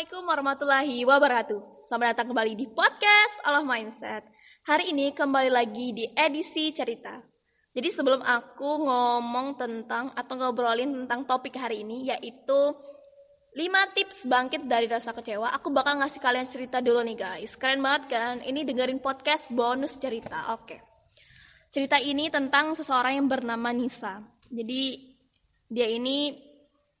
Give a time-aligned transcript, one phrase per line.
[0.00, 1.60] Assalamualaikum warahmatullahi wabarakatuh.
[1.84, 4.24] Selamat datang kembali di podcast Allah Mindset.
[4.64, 7.20] Hari ini kembali lagi di edisi cerita.
[7.76, 12.60] Jadi sebelum aku ngomong tentang atau ngobrolin tentang topik hari ini yaitu
[13.52, 13.60] 5
[13.92, 17.60] tips bangkit dari rasa kecewa, aku bakal ngasih kalian cerita dulu nih guys.
[17.60, 18.40] Keren banget kan?
[18.40, 20.56] Ini dengerin podcast bonus cerita.
[20.56, 20.80] Oke.
[21.68, 24.16] Cerita ini tentang seseorang yang bernama Nisa.
[24.48, 24.96] Jadi
[25.68, 26.32] dia ini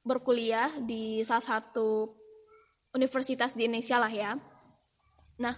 [0.04, 2.19] berkuliah di salah satu
[2.94, 4.34] universitas di Indonesia lah ya.
[5.40, 5.54] Nah,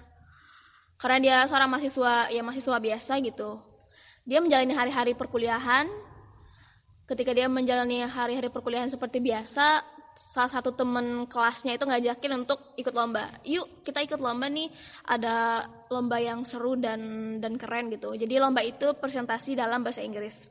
[1.00, 3.58] karena dia seorang mahasiswa ya mahasiswa biasa gitu.
[4.22, 5.90] Dia menjalani hari-hari perkuliahan.
[7.10, 9.82] Ketika dia menjalani hari-hari perkuliahan seperti biasa,
[10.14, 13.26] salah satu temen kelasnya itu ngajakin untuk ikut lomba.
[13.42, 14.70] Yuk, kita ikut lomba nih.
[15.10, 17.02] Ada lomba yang seru dan
[17.42, 18.14] dan keren gitu.
[18.14, 20.46] Jadi lomba itu presentasi dalam bahasa Inggris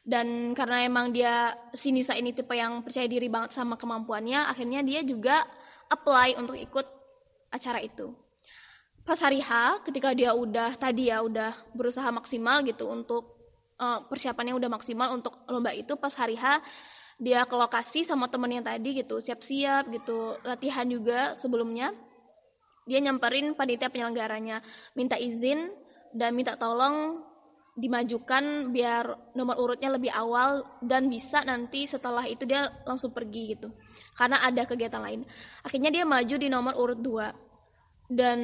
[0.00, 4.80] dan karena emang dia si Nisa ini tipe yang percaya diri banget sama kemampuannya akhirnya
[4.80, 5.44] dia juga
[5.90, 6.86] apply untuk ikut
[7.50, 8.14] acara itu.
[9.02, 13.26] Pas hari H ketika dia udah tadi ya udah berusaha maksimal gitu untuk
[13.82, 16.62] uh, persiapannya udah maksimal untuk lomba itu pas hari H
[17.20, 21.92] dia ke lokasi sama temennya tadi gitu siap-siap gitu latihan juga sebelumnya.
[22.88, 24.62] Dia nyamperin panitia penyelenggaranya
[24.96, 25.68] minta izin
[26.16, 27.22] dan minta tolong
[27.76, 33.70] dimajukan biar nomor urutnya lebih awal dan bisa nanti setelah itu dia langsung pergi gitu
[34.20, 35.24] karena ada kegiatan lain.
[35.64, 38.38] Akhirnya dia maju di nomor urut 2 dan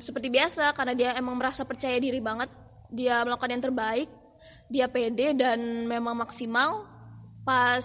[0.00, 2.48] seperti biasa karena dia emang merasa percaya diri banget
[2.88, 4.08] dia melakukan yang terbaik
[4.70, 6.86] dia pede dan memang maksimal.
[7.42, 7.82] Pas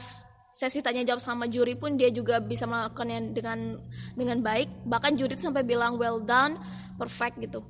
[0.53, 3.81] sesi tanya jawab sama juri pun dia juga bisa melakukannya dengan
[4.13, 4.85] dengan baik.
[4.85, 6.55] Bahkan juri sampai bilang well done
[6.95, 7.65] perfect gitu.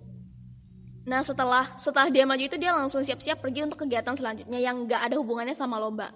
[1.07, 5.07] Nah setelah setelah dia maju itu dia langsung siap-siap pergi untuk kegiatan selanjutnya yang gak
[5.07, 6.11] ada hubungannya sama lomba.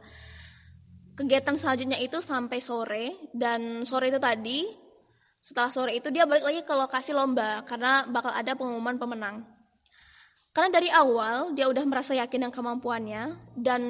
[1.20, 4.64] Kegiatan selanjutnya itu sampai sore dan sore itu tadi
[5.44, 9.44] setelah sore itu dia balik lagi ke lokasi lomba karena bakal ada pengumuman pemenang.
[10.56, 13.84] Karena dari awal dia udah merasa yakin dengan kemampuannya dan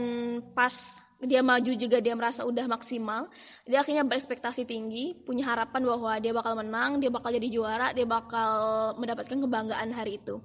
[0.57, 3.27] pas dia maju juga dia merasa udah maksimal
[3.67, 8.07] dia akhirnya berekspektasi tinggi punya harapan bahwa dia bakal menang dia bakal jadi juara dia
[8.07, 10.39] bakal mendapatkan kebanggaan hari itu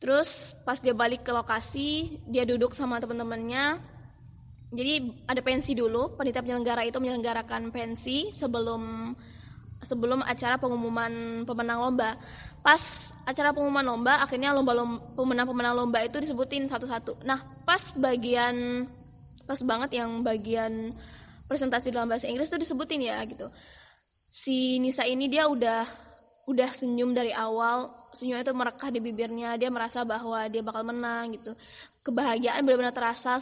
[0.00, 3.76] Terus pas dia balik ke lokasi, dia duduk sama teman-temannya.
[4.70, 9.10] Jadi ada pensi dulu, panitia penyelenggara itu menyelenggarakan pensi sebelum
[9.82, 12.14] sebelum acara pengumuman pemenang lomba.
[12.60, 17.26] Pas acara pengumuman lomba, akhirnya lomba, lomba pemenang-pemenang lomba itu disebutin satu-satu.
[17.26, 18.86] Nah, pas bagian
[19.48, 20.94] pas banget yang bagian
[21.50, 23.50] presentasi dalam bahasa Inggris itu disebutin ya gitu.
[24.30, 25.82] Si Nisa ini dia udah
[26.46, 31.30] udah senyum dari awal senyum itu merekah di bibirnya dia merasa bahwa dia bakal menang
[31.34, 31.54] gitu
[32.02, 33.38] kebahagiaan benar-benar terasa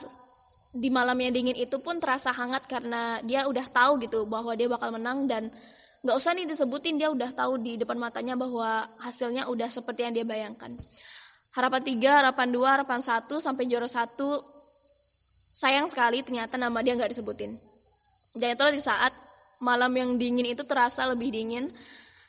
[0.69, 4.69] di malam yang dingin itu pun terasa hangat karena dia udah tahu gitu bahwa dia
[4.69, 5.49] bakal menang dan
[6.05, 10.15] nggak usah nih disebutin dia udah tahu di depan matanya bahwa hasilnya udah seperti yang
[10.15, 10.77] dia bayangkan.
[11.57, 14.45] Harapan tiga harapan dua harapan satu sampai juara satu.
[15.57, 17.57] Sayang sekali ternyata nama dia nggak disebutin.
[18.37, 19.11] Dan itulah di saat
[19.59, 21.67] malam yang dingin itu terasa lebih dingin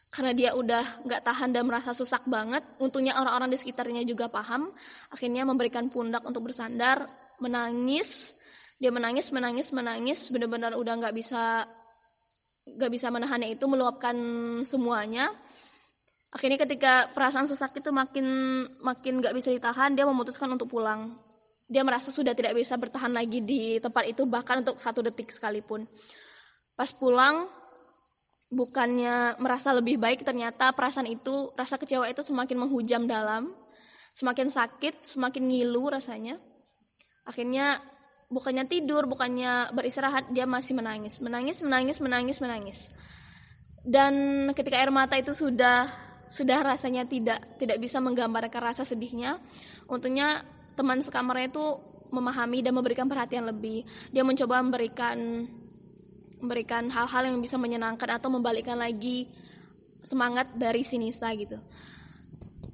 [0.09, 2.65] karena dia udah nggak tahan dan merasa sesak banget.
[2.81, 4.65] Untungnya orang-orang di sekitarnya juga paham.
[5.13, 7.05] Akhirnya memberikan pundak untuk bersandar
[7.41, 8.39] menangis
[8.79, 11.67] dia menangis menangis menangis benar-benar udah nggak bisa
[12.79, 14.15] nggak bisa menahannya itu meluapkan
[14.63, 15.27] semuanya.
[16.29, 18.25] Akhirnya ketika perasaan sesak itu makin
[18.79, 21.11] makin nggak bisa ditahan dia memutuskan untuk pulang.
[21.69, 25.83] Dia merasa sudah tidak bisa bertahan lagi di tempat itu bahkan untuk satu detik sekalipun.
[26.77, 27.49] Pas pulang
[28.49, 33.51] bukannya merasa lebih baik ternyata perasaan itu rasa kecewa itu semakin menghujam dalam.
[34.15, 36.37] Semakin sakit semakin ngilu rasanya
[37.29, 37.77] akhirnya
[38.33, 41.21] bukannya tidur bukannya beristirahat dia masih menangis.
[41.21, 42.79] Menangis menangis menangis menangis.
[43.85, 44.13] Dan
[44.57, 45.85] ketika air mata itu sudah
[46.29, 49.37] sudah rasanya tidak tidak bisa menggambarkan rasa sedihnya
[49.89, 50.45] untungnya
[50.77, 51.65] teman sekamarnya itu
[52.13, 53.85] memahami dan memberikan perhatian lebih.
[54.13, 55.17] Dia mencoba memberikan
[56.39, 59.27] memberikan hal-hal yang bisa menyenangkan atau membalikkan lagi
[60.05, 61.59] semangat dari si Nisa gitu.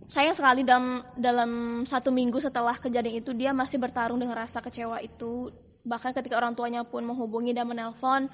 [0.05, 5.01] Saya sekali dalam dalam satu minggu setelah kejadian itu dia masih bertarung dengan rasa kecewa
[5.01, 5.49] itu.
[5.85, 8.29] Bahkan ketika orang tuanya pun menghubungi dan menelpon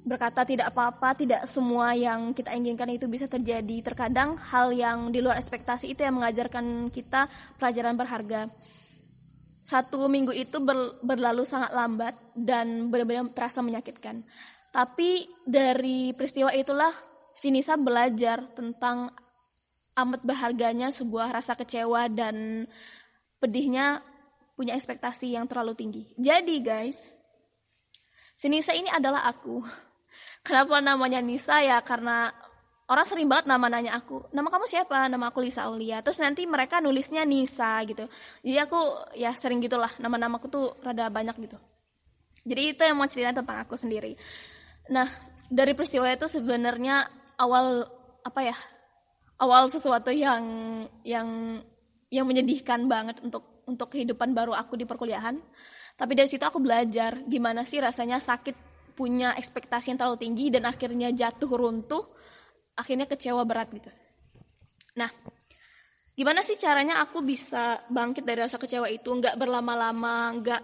[0.00, 3.84] berkata tidak apa-apa, tidak semua yang kita inginkan itu bisa terjadi.
[3.84, 7.28] Terkadang hal yang di luar ekspektasi itu yang mengajarkan kita
[7.60, 8.48] pelajaran berharga
[9.70, 14.18] satu minggu itu ber, berlalu sangat lambat dan benar-benar terasa menyakitkan.
[14.74, 16.90] Tapi dari peristiwa itulah
[17.30, 19.14] Sinisa belajar tentang
[20.04, 22.66] amat berharganya sebuah rasa kecewa dan
[23.40, 24.04] pedihnya
[24.54, 26.02] punya ekspektasi yang terlalu tinggi.
[26.20, 27.16] Jadi guys,
[28.36, 29.60] Sinisa ini adalah aku.
[30.46, 31.80] kenapa namanya Nisa ya?
[31.84, 32.28] Karena
[32.90, 35.08] orang sering banget nama nanya aku nama kamu siapa?
[35.08, 36.00] Nama aku Lisa Aulia.
[36.00, 38.08] Terus nanti mereka nulisnya Nisa gitu.
[38.40, 38.80] Jadi aku
[39.16, 39.92] ya sering gitulah.
[40.00, 41.56] Nama namaku tuh rada banyak gitu.
[42.48, 44.16] Jadi itu yang mau cerita tentang aku sendiri.
[44.88, 45.08] Nah
[45.52, 47.04] dari peristiwa itu sebenarnya
[47.40, 47.84] awal
[48.24, 48.56] apa ya
[49.40, 50.44] awal sesuatu yang
[51.02, 51.58] yang
[52.12, 55.38] yang menyedihkan banget untuk untuk kehidupan baru aku di perkuliahan.
[55.96, 60.68] Tapi dari situ aku belajar gimana sih rasanya sakit punya ekspektasi yang terlalu tinggi dan
[60.68, 62.04] akhirnya jatuh runtuh
[62.76, 63.88] akhirnya kecewa berat gitu.
[65.00, 65.08] Nah
[66.18, 69.08] gimana sih caranya aku bisa bangkit dari rasa kecewa itu?
[69.08, 70.62] Nggak berlama-lama nggak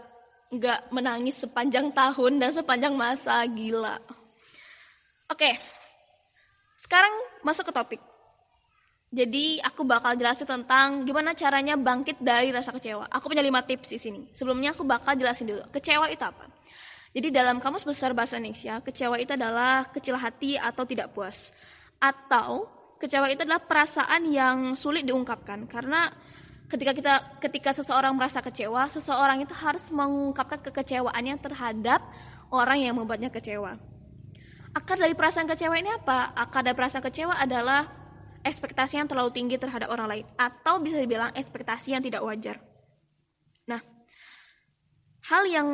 [0.57, 3.97] nggak menangis sepanjang tahun dan sepanjang masa gila.
[5.33, 5.57] Oke
[6.77, 8.01] sekarang masuk ke topik
[9.07, 13.07] jadi aku bakal jelasin tentang gimana caranya bangkit dari rasa kecewa.
[13.07, 14.21] Aku punya lima tips di sini.
[14.35, 16.43] Sebelumnya aku bakal jelasin dulu kecewa itu apa.
[17.15, 21.55] Jadi dalam kamus besar bahasa Indonesia, kecewa itu adalah kecil hati atau tidak puas.
[22.03, 22.67] Atau
[22.99, 26.11] kecewa itu adalah perasaan yang sulit diungkapkan karena
[26.67, 32.03] ketika kita ketika seseorang merasa kecewa, seseorang itu harus mengungkapkan kekecewaannya terhadap
[32.51, 33.79] orang yang membuatnya kecewa.
[34.75, 36.37] Akar dari perasaan kecewa ini apa?
[36.37, 38.06] Akar dari perasaan kecewa adalah
[38.47, 42.55] ekspektasi yang terlalu tinggi terhadap orang lain atau bisa dibilang ekspektasi yang tidak wajar.
[43.67, 43.83] Nah,
[45.27, 45.69] hal yang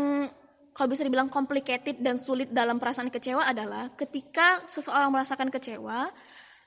[0.72, 6.08] kalau bisa dibilang complicated dan sulit dalam perasaan kecewa adalah ketika seseorang merasakan kecewa,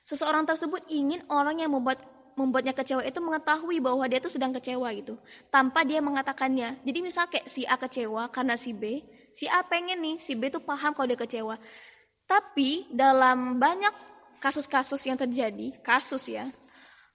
[0.06, 1.98] seseorang tersebut ingin orang yang membuat
[2.36, 5.16] membuatnya kecewa itu mengetahui bahwa dia itu sedang kecewa gitu,
[5.48, 6.84] tanpa dia mengatakannya.
[6.84, 9.02] Jadi misal kayak si A kecewa karena si B,
[9.32, 11.56] si A pengen nih si B itu paham kalau dia kecewa.
[12.28, 16.46] Tapi dalam banyak kasus-kasus yang terjadi, kasus ya,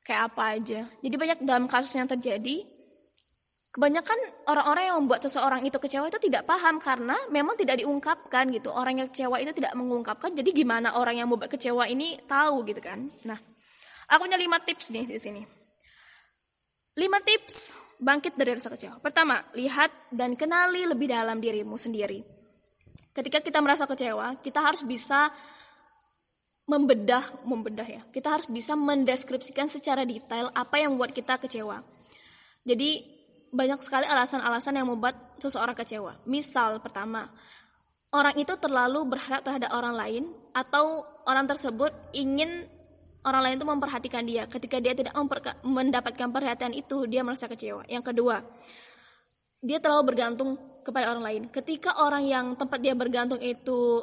[0.06, 0.82] kayak apa aja.
[1.00, 2.66] Jadi banyak dalam kasus yang terjadi,
[3.72, 4.20] kebanyakan
[4.52, 8.68] orang-orang yang membuat seseorang itu kecewa itu tidak paham karena memang tidak diungkapkan gitu.
[8.68, 12.84] Orang yang kecewa itu tidak mengungkapkan jadi gimana orang yang membuat kecewa ini tahu gitu
[12.84, 13.00] kan.
[13.24, 13.40] Nah
[14.12, 15.42] aku punya lima tips nih di sini.
[17.00, 19.00] Lima tips bangkit dari rasa kecewa.
[19.00, 22.20] Pertama lihat dan kenali lebih dalam dirimu sendiri.
[23.16, 25.32] Ketika kita merasa kecewa kita harus bisa
[26.72, 31.84] membedah membedah ya kita harus bisa mendeskripsikan secara detail apa yang membuat kita kecewa
[32.64, 33.04] jadi
[33.52, 36.16] banyak sekali alasan-alasan yang membuat seseorang kecewa.
[36.24, 37.28] Misal pertama,
[38.16, 40.24] orang itu terlalu berharap terhadap orang lain
[40.56, 42.64] atau orang tersebut ingin
[43.28, 44.48] orang lain itu memperhatikan dia.
[44.48, 45.14] Ketika dia tidak
[45.68, 47.84] mendapatkan perhatian itu, dia merasa kecewa.
[47.92, 48.40] Yang kedua,
[49.60, 51.42] dia terlalu bergantung kepada orang lain.
[51.52, 54.02] Ketika orang yang tempat dia bergantung itu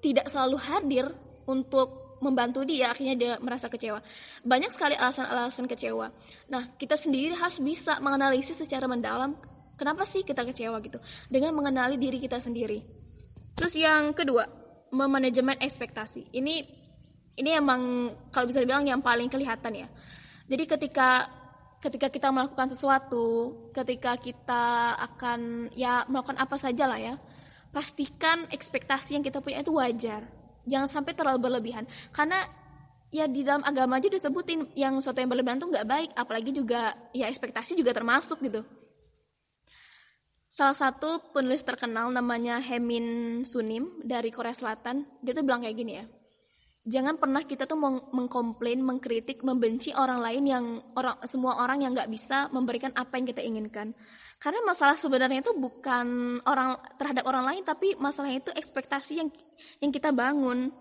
[0.00, 1.06] tidak selalu hadir
[1.46, 4.00] untuk membantu dia akhirnya dia merasa kecewa.
[4.44, 6.08] Banyak sekali alasan-alasan kecewa.
[6.52, 9.36] Nah kita sendiri harus bisa menganalisis secara mendalam
[9.76, 10.96] kenapa sih kita kecewa gitu
[11.28, 12.80] dengan mengenali diri kita sendiri.
[13.56, 14.44] Terus yang kedua
[14.92, 16.32] memanajemen ekspektasi.
[16.32, 16.54] Ini
[17.36, 19.88] ini emang kalau bisa dibilang yang paling kelihatan ya.
[20.48, 21.28] Jadi ketika
[21.86, 27.14] ketika kita melakukan sesuatu ketika kita akan ya melakukan apa saja lah ya
[27.70, 30.24] pastikan ekspektasi yang kita punya itu wajar
[30.66, 31.86] jangan sampai terlalu berlebihan.
[32.12, 32.42] Karena
[33.14, 36.10] ya di dalam agama aja disebutin yang sesuatu yang berlebihan tuh nggak baik.
[36.18, 38.60] Apalagi juga ya ekspektasi juga termasuk gitu.
[40.56, 45.92] Salah satu penulis terkenal namanya Hemin Sunim dari Korea Selatan dia tuh bilang kayak gini
[46.00, 46.04] ya.
[46.86, 51.92] Jangan pernah kita tuh meng mengkomplain mengkritik membenci orang lain yang orang semua orang yang
[51.92, 53.92] nggak bisa memberikan apa yang kita inginkan.
[54.40, 59.28] Karena masalah sebenarnya itu bukan orang terhadap orang lain tapi masalahnya itu ekspektasi yang
[59.80, 60.72] yang kita bangun.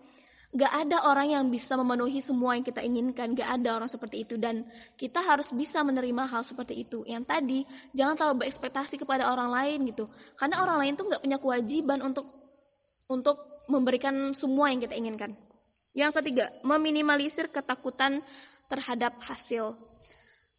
[0.56, 3.36] Gak ada orang yang bisa memenuhi semua yang kita inginkan.
[3.36, 4.40] Gak ada orang seperti itu.
[4.40, 4.64] Dan
[4.96, 7.04] kita harus bisa menerima hal seperti itu.
[7.04, 7.60] Yang tadi
[7.92, 10.08] jangan terlalu berekspektasi kepada orang lain gitu.
[10.40, 12.24] Karena orang lain tuh gak punya kewajiban untuk
[13.12, 15.36] untuk memberikan semua yang kita inginkan.
[15.92, 18.24] Yang ketiga meminimalisir ketakutan
[18.72, 19.76] terhadap hasil.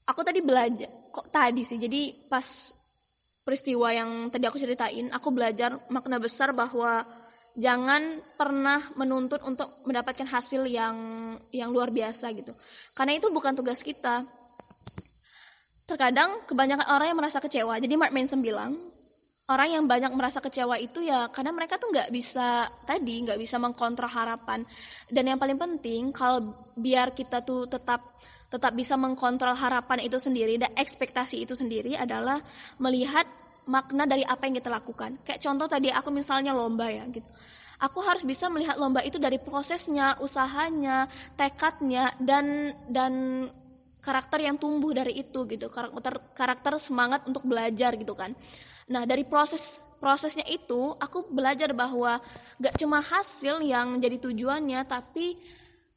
[0.06, 1.80] Aku tadi belajar kok tadi sih?
[1.80, 2.70] Jadi pas
[3.42, 7.02] peristiwa yang tadi aku ceritain aku belajar makna besar bahwa
[7.56, 10.96] jangan pernah menuntut untuk mendapatkan hasil yang
[11.50, 12.52] yang luar biasa gitu.
[12.92, 14.28] Karena itu bukan tugas kita.
[15.88, 17.80] Terkadang kebanyakan orang yang merasa kecewa.
[17.80, 18.76] Jadi Mark Manson bilang
[19.48, 23.56] orang yang banyak merasa kecewa itu ya karena mereka tuh nggak bisa tadi nggak bisa
[23.56, 24.60] mengkontrol harapan.
[25.08, 28.04] Dan yang paling penting kalau biar kita tuh tetap
[28.46, 32.38] tetap bisa mengkontrol harapan itu sendiri dan ekspektasi itu sendiri adalah
[32.78, 33.26] melihat
[33.66, 35.18] makna dari apa yang kita lakukan.
[35.26, 37.26] Kayak contoh tadi aku misalnya lomba ya gitu.
[37.76, 41.04] Aku harus bisa melihat lomba itu dari prosesnya, usahanya,
[41.36, 43.44] tekadnya dan dan
[44.00, 45.68] karakter yang tumbuh dari itu gitu.
[45.68, 48.32] Karakter karakter semangat untuk belajar gitu kan.
[48.88, 52.22] Nah, dari proses prosesnya itu aku belajar bahwa
[52.62, 55.36] gak cuma hasil yang jadi tujuannya tapi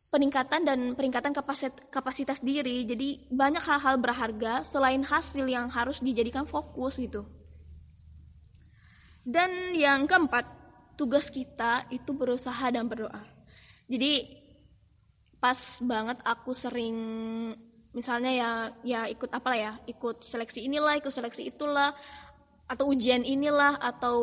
[0.10, 6.50] peningkatan dan peningkatan kapasitas, kapasitas diri jadi banyak hal-hal berharga selain hasil yang harus dijadikan
[6.50, 7.28] fokus gitu
[9.28, 10.46] dan yang keempat
[11.00, 13.24] tugas kita itu berusaha dan berdoa.
[13.88, 14.20] Jadi
[15.40, 15.56] pas
[15.88, 16.98] banget aku sering
[17.96, 18.52] misalnya ya
[18.84, 21.96] ya ikut apa ya ikut seleksi inilah ikut seleksi itulah
[22.70, 24.20] atau ujian inilah atau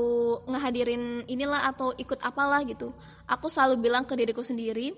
[0.47, 2.93] ngehadirin inilah atau ikut apalah gitu.
[3.27, 4.95] Aku selalu bilang ke diriku sendiri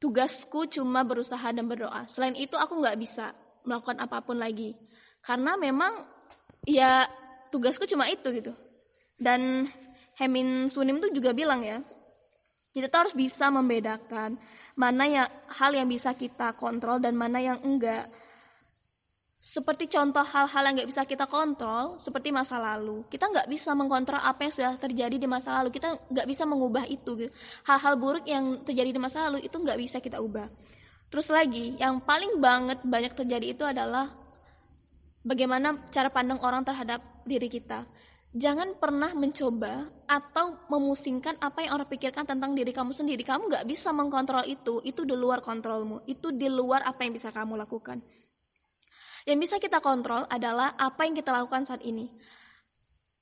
[0.00, 2.08] tugasku cuma berusaha dan berdoa.
[2.08, 3.34] Selain itu aku nggak bisa
[3.68, 4.72] melakukan apa pun lagi.
[5.20, 5.92] Karena memang
[6.64, 7.04] ya
[7.52, 8.54] tugasku cuma itu gitu
[9.18, 9.70] dan
[10.18, 11.82] Hemin Sunim tuh juga bilang ya
[12.74, 14.34] kita tuh harus bisa membedakan
[14.74, 18.10] mana yang hal yang bisa kita kontrol dan mana yang enggak.
[19.44, 23.06] Seperti contoh hal-hal yang nggak bisa kita kontrol seperti masa lalu.
[23.06, 25.70] Kita nggak bisa mengkontrol apa yang sudah terjadi di masa lalu.
[25.70, 27.30] Kita nggak bisa mengubah itu gitu.
[27.68, 30.48] hal-hal buruk yang terjadi di masa lalu itu nggak bisa kita ubah.
[31.12, 34.10] Terus lagi yang paling banget banyak terjadi itu adalah
[35.22, 37.86] bagaimana cara pandang orang terhadap diri kita
[38.34, 43.66] jangan pernah mencoba atau memusingkan apa yang orang pikirkan tentang diri kamu sendiri kamu nggak
[43.70, 48.02] bisa mengkontrol itu itu di luar kontrolmu itu di luar apa yang bisa kamu lakukan
[49.24, 52.04] yang bisa kita kontrol adalah apa yang kita lakukan saat ini.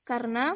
[0.03, 0.51] Karena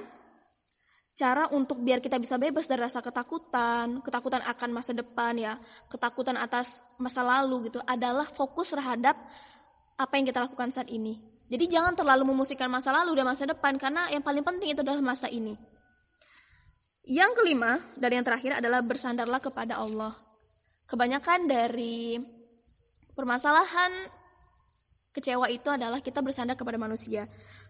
[1.15, 5.55] cara untuk biar kita bisa bebas dari rasa ketakutan, ketakutan akan masa depan ya,
[5.87, 9.15] ketakutan atas masa lalu gitu adalah fokus terhadap
[9.95, 11.15] apa yang kita lakukan saat ini.
[11.47, 14.99] Jadi jangan terlalu memusikkan masa lalu dan masa depan karena yang paling penting itu adalah
[14.99, 15.55] masa ini.
[17.07, 20.11] Yang kelima dari yang terakhir adalah bersandarlah kepada Allah.
[20.91, 22.19] Kebanyakan dari
[23.15, 23.91] permasalahan
[25.15, 27.23] kecewa itu adalah kita bersandar kepada manusia.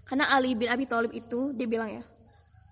[0.10, 2.04] Karena Ali bin Abi Thalib itu dia bilang ya,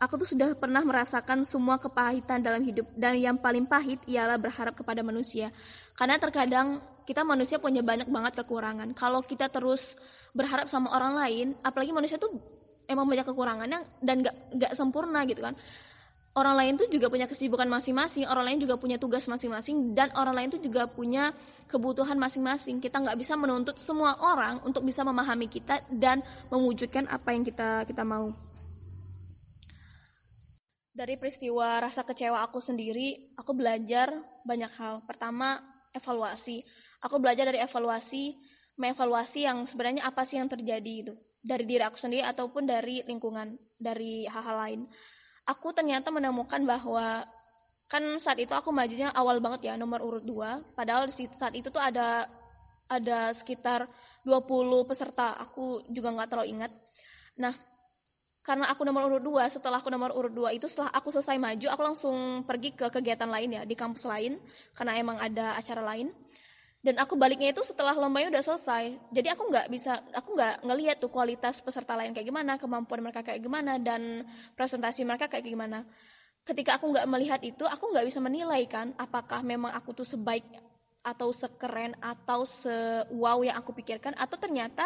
[0.02, 4.74] aku tuh sudah pernah merasakan semua kepahitan dalam hidup dan yang paling pahit ialah berharap
[4.74, 5.54] kepada manusia.
[5.94, 8.90] Karena terkadang kita manusia punya banyak banget kekurangan.
[8.98, 9.96] Kalau kita terus
[10.36, 12.30] berharap sama orang lain, apalagi manusia tuh
[12.86, 15.56] emang banyak kekurangannya dan gak, gak sempurna gitu kan
[16.36, 20.36] orang lain tuh juga punya kesibukan masing-masing, orang lain juga punya tugas masing-masing, dan orang
[20.36, 21.32] lain tuh juga punya
[21.72, 22.84] kebutuhan masing-masing.
[22.84, 26.20] Kita nggak bisa menuntut semua orang untuk bisa memahami kita dan
[26.52, 28.36] mewujudkan apa yang kita kita mau.
[30.96, 34.12] Dari peristiwa rasa kecewa aku sendiri, aku belajar
[34.48, 35.04] banyak hal.
[35.04, 35.60] Pertama,
[35.92, 36.64] evaluasi.
[37.04, 38.32] Aku belajar dari evaluasi,
[38.76, 41.14] mengevaluasi yang sebenarnya apa sih yang terjadi itu
[41.46, 44.82] dari diri aku sendiri ataupun dari lingkungan, dari hal-hal lain.
[45.46, 47.22] Aku ternyata menemukan bahwa
[47.86, 51.78] kan saat itu aku majunya awal banget ya nomor urut 2 padahal saat itu tuh
[51.78, 52.26] ada
[52.90, 53.86] ada sekitar
[54.26, 55.38] 20 peserta.
[55.38, 56.72] Aku juga nggak terlalu ingat.
[57.38, 57.54] Nah
[58.42, 61.68] karena aku nomor urut 2 setelah aku nomor urut 2 itu setelah aku selesai maju
[61.70, 64.42] aku langsung pergi ke kegiatan lain ya di kampus lain.
[64.74, 66.10] Karena emang ada acara lain
[66.86, 68.94] dan aku baliknya itu setelah lombanya udah selesai.
[69.10, 73.26] Jadi aku nggak bisa aku nggak ngelihat tuh kualitas peserta lain kayak gimana kemampuan mereka
[73.26, 74.22] kayak gimana dan
[74.54, 75.82] presentasi mereka kayak gimana.
[76.46, 80.46] Ketika aku nggak melihat itu aku nggak bisa menilai kan apakah memang aku tuh sebaik
[81.02, 84.86] atau sekeren atau se wow yang aku pikirkan atau ternyata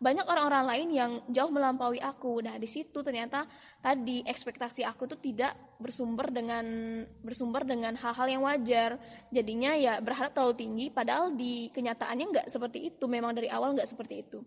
[0.00, 2.40] banyak orang-orang lain yang jauh melampaui aku.
[2.40, 3.44] Nah, di situ ternyata
[3.84, 6.64] tadi ekspektasi aku tuh tidak bersumber dengan
[7.20, 8.96] bersumber dengan hal-hal yang wajar.
[9.28, 13.04] Jadinya ya berharap terlalu tinggi padahal di kenyataannya nggak seperti itu.
[13.12, 14.40] Memang dari awal nggak seperti itu.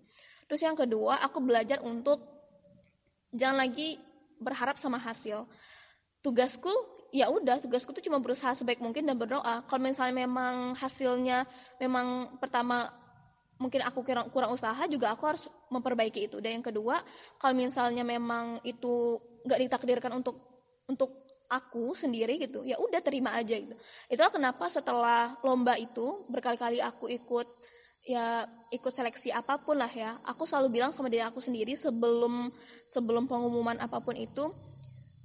[0.50, 2.18] Terus yang kedua, aku belajar untuk
[3.30, 4.02] jangan lagi
[4.42, 5.46] berharap sama hasil.
[6.26, 6.74] Tugasku
[7.14, 11.46] ya udah tugasku tuh cuma berusaha sebaik mungkin dan berdoa kalau misalnya memang hasilnya
[11.78, 12.90] memang pertama
[13.62, 16.38] mungkin aku kurang kurang usaha juga aku harus memperbaiki itu.
[16.42, 17.02] Dan yang kedua
[17.38, 20.40] kalau misalnya memang itu nggak ditakdirkan untuk
[20.90, 23.76] untuk aku sendiri gitu ya udah terima aja gitu.
[24.10, 27.48] Itulah kenapa setelah lomba itu berkali-kali aku ikut
[28.04, 28.44] ya
[28.74, 32.52] ikut seleksi apa pun lah ya aku selalu bilang sama diri aku sendiri sebelum
[32.84, 34.52] sebelum pengumuman apa pun itu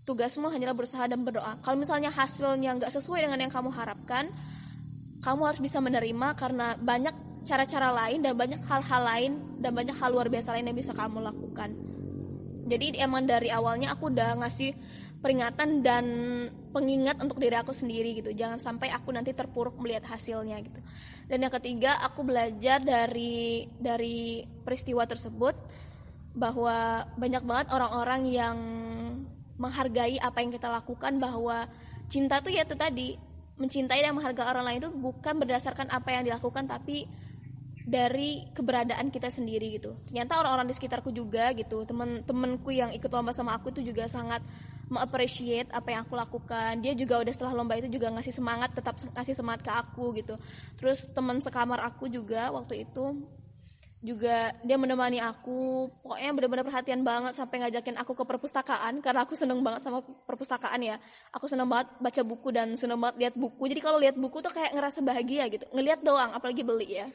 [0.07, 1.59] tugasmu hanyalah berusaha dan berdoa.
[1.61, 4.31] Kalau misalnya hasilnya nggak sesuai dengan yang kamu harapkan
[5.21, 9.33] kamu harus bisa menerima karena banyak cara-cara lain dan banyak hal-hal lain
[9.65, 11.73] dan banyak hal luar biasa lain yang bisa kamu lakukan.
[12.69, 14.77] Jadi emang dari awalnya aku udah ngasih
[15.25, 16.05] peringatan dan
[16.71, 18.37] pengingat untuk diri aku sendiri gitu.
[18.37, 20.77] Jangan sampai aku nanti terpuruk melihat hasilnya gitu.
[21.29, 25.57] Dan yang ketiga aku belajar dari dari peristiwa tersebut
[26.37, 28.57] bahwa banyak banget orang-orang yang
[29.59, 31.67] menghargai apa yang kita lakukan bahwa
[32.13, 33.17] cinta tuh ya itu tadi.
[33.59, 37.11] Mencintai dan menghargai orang lain itu bukan berdasarkan apa yang dilakukan tapi
[37.89, 39.97] dari keberadaan kita sendiri gitu.
[40.13, 41.89] Ternyata orang-orang di sekitarku juga gitu.
[41.89, 44.45] Temen-temenku yang ikut lomba sama aku itu juga sangat
[44.93, 46.85] mengapresiasi apa yang aku lakukan.
[46.85, 50.37] Dia juga udah setelah lomba itu juga ngasih semangat tetap ngasih semangat ke aku gitu.
[50.77, 53.25] Terus teman sekamar aku juga waktu itu
[54.05, 55.89] juga dia menemani aku.
[56.05, 60.85] Pokoknya benar-benar perhatian banget sampai ngajakin aku ke perpustakaan karena aku seneng banget sama perpustakaan
[60.85, 61.01] ya.
[61.33, 63.65] Aku seneng banget baca buku dan seneng banget lihat buku.
[63.65, 65.65] Jadi kalau lihat buku tuh kayak ngerasa bahagia gitu.
[65.73, 67.09] Ngelihat doang apalagi beli ya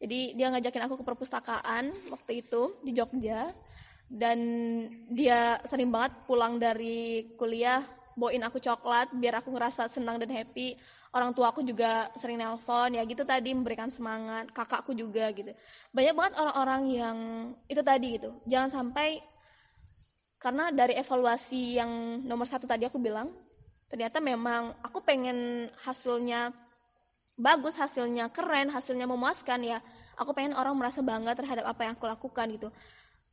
[0.00, 3.52] jadi dia ngajakin aku ke perpustakaan waktu itu di Jogja.
[4.10, 4.40] Dan
[5.12, 7.78] dia sering banget pulang dari kuliah
[8.18, 10.74] bawain aku coklat biar aku ngerasa senang dan happy.
[11.14, 14.50] Orang tua aku juga sering nelpon ya gitu tadi memberikan semangat.
[14.50, 15.52] Kakakku juga gitu.
[15.94, 17.16] Banyak banget orang-orang yang
[17.70, 18.30] itu tadi gitu.
[18.50, 19.20] Jangan sampai
[20.40, 23.28] karena dari evaluasi yang nomor satu tadi aku bilang
[23.92, 26.48] ternyata memang aku pengen hasilnya
[27.40, 29.80] bagus hasilnya keren hasilnya memuaskan ya
[30.20, 32.68] aku pengen orang merasa bangga terhadap apa yang aku lakukan gitu.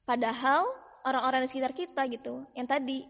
[0.07, 0.63] Padahal
[1.03, 3.03] orang-orang di sekitar kita gitu yang tadi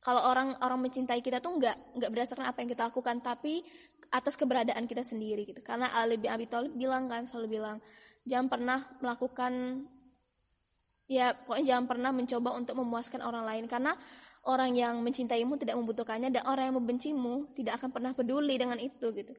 [0.00, 3.60] kalau orang orang mencintai kita tuh nggak nggak berdasarkan apa yang kita lakukan tapi
[4.10, 5.60] atas keberadaan kita sendiri gitu.
[5.60, 7.76] Karena Ali bin Abi Thalib bilang kan selalu bilang
[8.24, 9.84] jangan pernah melakukan
[11.10, 13.68] ya pokoknya jangan pernah mencoba untuk memuaskan orang lain.
[13.68, 13.92] Karena
[14.48, 19.12] orang yang mencintaimu tidak membutuhkannya dan orang yang membencimu tidak akan pernah peduli dengan itu
[19.12, 19.34] gitu.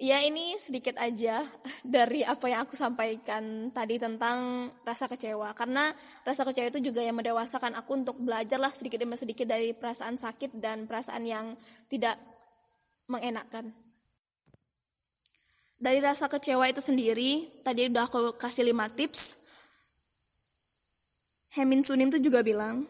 [0.00, 1.44] Ya ini sedikit aja
[1.84, 5.52] dari apa yang aku sampaikan tadi tentang rasa kecewa.
[5.52, 5.92] Karena
[6.24, 10.56] rasa kecewa itu juga yang mendewasakan aku untuk belajarlah sedikit demi sedikit dari perasaan sakit
[10.56, 11.52] dan perasaan yang
[11.92, 12.16] tidak
[13.12, 13.74] mengenakan
[15.80, 19.40] Dari rasa kecewa itu sendiri, tadi udah aku kasih 5 tips.
[21.56, 22.84] Hemin Sunim tuh juga bilang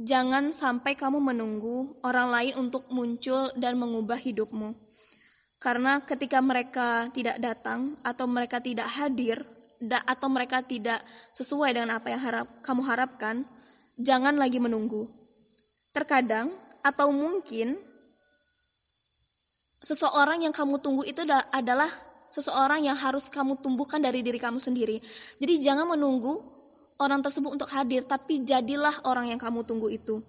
[0.00, 4.90] Jangan sampai kamu menunggu orang lain untuk muncul dan mengubah hidupmu
[5.60, 9.44] karena ketika mereka tidak datang atau mereka tidak hadir
[10.08, 11.04] atau mereka tidak
[11.36, 13.44] sesuai dengan apa yang harap, kamu harapkan,
[14.00, 15.04] jangan lagi menunggu.
[15.92, 16.48] Terkadang
[16.80, 17.76] atau mungkin
[19.84, 21.92] seseorang yang kamu tunggu itu adalah
[22.32, 24.96] seseorang yang harus kamu tumbuhkan dari diri kamu sendiri.
[25.40, 26.40] Jadi jangan menunggu
[27.00, 30.20] orang tersebut untuk hadir, tapi jadilah orang yang kamu tunggu itu.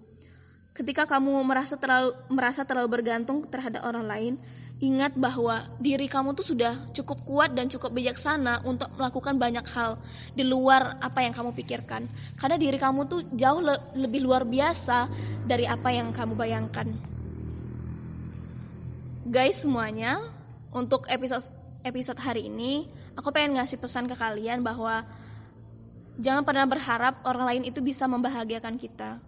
[0.71, 4.33] Ketika kamu merasa terlalu merasa terlalu bergantung terhadap orang lain,
[4.81, 10.01] Ingat bahwa diri kamu tuh sudah cukup kuat dan cukup bijaksana untuk melakukan banyak hal
[10.33, 12.09] di luar apa yang kamu pikirkan.
[12.33, 15.05] Karena diri kamu tuh jauh le lebih luar biasa
[15.45, 16.89] dari apa yang kamu bayangkan.
[19.29, 20.17] Guys semuanya,
[20.73, 21.45] untuk episode
[21.85, 25.05] episode hari ini aku pengen ngasih pesan ke kalian bahwa
[26.19, 29.21] jangan pernah berharap orang lain itu bisa membahagiakan kita.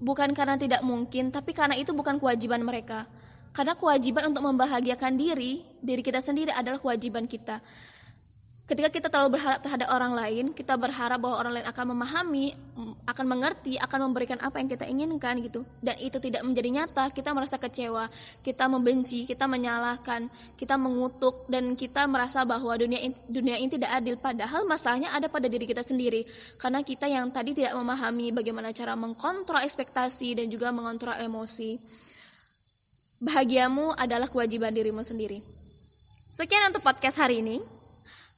[0.00, 3.04] Bukan karena tidak mungkin, tapi karena itu bukan kewajiban mereka
[3.50, 7.58] karena kewajiban untuk membahagiakan diri, diri kita sendiri adalah kewajiban kita.
[8.70, 12.54] Ketika kita terlalu berharap terhadap orang lain, kita berharap bahwa orang lain akan memahami,
[13.02, 15.66] akan mengerti, akan memberikan apa yang kita inginkan gitu.
[15.82, 18.06] Dan itu tidak menjadi nyata, kita merasa kecewa,
[18.46, 23.90] kita membenci, kita menyalahkan, kita mengutuk dan kita merasa bahwa dunia ini, dunia ini tidak
[23.90, 24.14] adil.
[24.22, 26.22] Padahal masalahnya ada pada diri kita sendiri.
[26.54, 31.74] Karena kita yang tadi tidak memahami bagaimana cara mengkontrol ekspektasi dan juga mengontrol emosi.
[33.18, 35.42] Bahagiamu adalah kewajiban dirimu sendiri.
[36.38, 37.79] Sekian untuk podcast hari ini.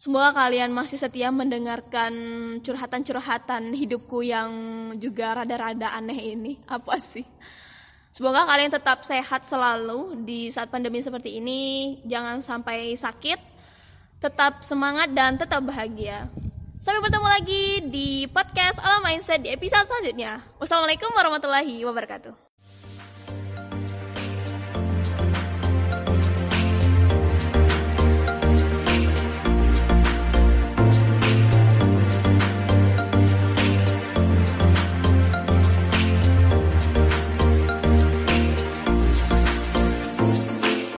[0.03, 2.11] Semoga kalian masih setia mendengarkan
[2.59, 4.51] curhatan-curhatan hidupku yang
[4.99, 6.59] juga rada-rada aneh ini.
[6.67, 7.23] Apa sih?
[8.11, 12.03] Semoga kalian tetap sehat selalu di saat pandemi seperti ini.
[12.03, 13.39] Jangan sampai sakit.
[14.19, 16.27] Tetap semangat dan tetap bahagia.
[16.83, 20.43] Sampai bertemu lagi di podcast Alam Mindset di episode selanjutnya.
[20.59, 22.52] Wassalamualaikum warahmatullahi wabarakatuh.